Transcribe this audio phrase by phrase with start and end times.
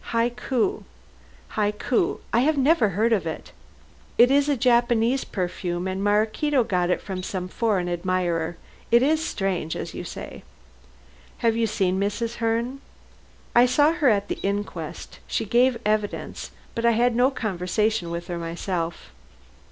[0.13, 0.83] Hikui!
[1.51, 2.19] Hikui!
[2.33, 3.51] I never heard of it."
[4.17, 8.57] "It is a Japanese perfume, and Maraquito got it from some foreign admirer.
[8.89, 10.41] It is strange, as you say."
[11.45, 12.37] "Have you seen Mrs.
[12.37, 12.81] Herne?"
[13.53, 15.19] "I saw her at the inquest.
[15.27, 16.49] She gave evidence.
[16.73, 19.11] But I had no conversation with her myself."